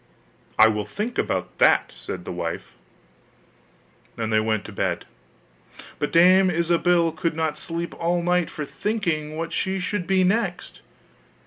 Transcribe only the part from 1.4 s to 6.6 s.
that,' said the wife. Then they went to bed: but Dame